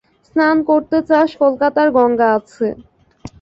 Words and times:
স্নান 0.25 0.57
করতে 0.69 0.97
চাস 1.09 1.29
কলকাতার 1.41 1.87
গঙ্গা 1.97 2.27
আছে। 2.37 2.67